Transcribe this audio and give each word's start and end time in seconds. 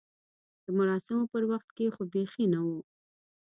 د 0.63 0.65
مراسمو 0.77 1.29
پر 1.31 1.43
وخت 1.51 1.69
کې 1.77 1.93
خو 1.95 2.01
بیخي 2.13 2.45
نه 2.53 2.59
و. 2.65 2.67